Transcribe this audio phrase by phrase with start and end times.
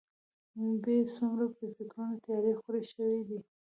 [0.85, 3.39] يې څومره په فکرونو تيارې خورې شوي دي.